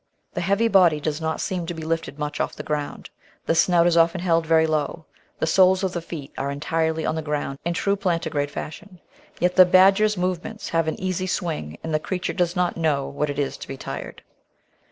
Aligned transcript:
The 0.33 0.41
heavy 0.41 0.67
body 0.67 0.99
does 0.99 1.21
not 1.21 1.39
seem 1.39 1.67
to 1.67 1.75
be 1.75 1.83
lifted 1.83 2.17
much 2.17 2.39
off 2.39 2.55
the 2.55 2.63
ground, 2.63 3.11
the 3.45 3.53
snout 3.53 3.85
is 3.85 3.95
often 3.95 4.19
held 4.19 4.47
very 4.47 4.65
low, 4.65 5.05
the 5.37 5.45
soles 5.45 5.83
of 5.83 5.93
the 5.93 6.01
feet 6.01 6.31
are 6.39 6.49
entirely 6.49 7.05
on 7.05 7.13
the 7.13 7.21
ground 7.21 7.59
in 7.63 7.75
true 7.75 7.95
plantigrade 7.95 8.49
fashion. 8.49 8.99
Yet 9.39 9.57
the 9.57 9.63
badger's 9.63 10.17
move 10.17 10.43
ments 10.43 10.69
have 10.69 10.87
an 10.87 10.99
easy 10.99 11.27
swing, 11.27 11.77
and 11.83 11.93
the 11.93 11.99
creature 11.99 12.33
does 12.33 12.55
not 12.55 12.77
know 12.77 13.07
what 13.09 13.29
it 13.29 13.37
is 13.37 13.57
to 13.57 13.67
be 13.67 13.77
tired. 13.77 14.23